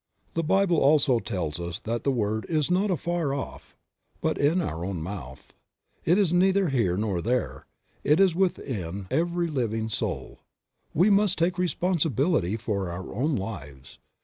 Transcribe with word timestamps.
The 0.33 0.41
Bible 0.41 0.77
also 0.77 1.19
tells 1.19 1.59
us 1.59 1.79
that 1.81 2.03
the 2.03 2.09
word 2.11 2.47
is 2.49 2.71
not 2.71 2.89
afar 2.89 3.35
off 3.35 3.75
but 4.19 4.35
in 4.35 4.59
our 4.59 4.83
own 4.83 4.99
mouth. 4.99 5.53
It 6.05 6.17
is 6.17 6.33
neither 6.33 6.69
here 6.69 6.97
nor 6.97 7.21
there; 7.21 7.67
it 8.03 8.19
is 8.19 8.33
within 8.33 9.05
every 9.11 9.45
living 9.45 9.89
soul. 9.89 10.39
We 10.95 11.11
must 11.11 11.37
take 11.37 11.57
the 11.57 11.61
responsibility 11.61 12.57
for 12.57 12.89
our 12.89 13.13
own 13.13 13.35
lives. 13.35 13.99